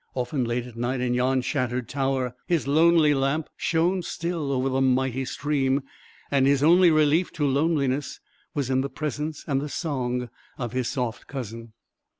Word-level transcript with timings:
Often 0.15 0.45
late 0.45 0.65
at 0.65 0.75
night, 0.75 0.99
in 0.99 1.13
yon 1.13 1.41
shattered 1.41 1.87
tower, 1.87 2.33
his 2.47 2.67
lonely 2.67 3.13
lamp 3.13 3.47
shone 3.55 4.01
still 4.01 4.51
over 4.51 4.67
the 4.67 4.81
mighty 4.81 5.25
stream, 5.25 5.83
and 6.31 6.47
his 6.47 6.63
only 6.63 6.89
relief 6.89 7.31
to 7.33 7.45
loneliness 7.45 8.19
was 8.55 8.71
in 8.71 8.81
the 8.81 8.89
presence 8.89 9.45
and 9.47 9.61
the 9.61 9.69
song 9.69 10.31
of 10.57 10.71
his 10.71 10.87
soft 10.89 11.27
cousin. 11.27 11.73